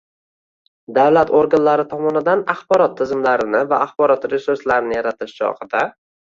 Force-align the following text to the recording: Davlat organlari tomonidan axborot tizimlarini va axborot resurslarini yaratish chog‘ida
Davlat 0.97 1.31
organlari 1.39 1.85
tomonidan 1.91 2.41
axborot 2.55 2.97
tizimlarini 3.03 3.63
va 3.75 3.81
axborot 3.87 4.29
resurslarini 4.35 5.01
yaratish 5.01 5.41
chog‘ida 5.41 5.89